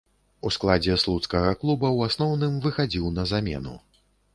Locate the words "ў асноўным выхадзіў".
1.97-3.17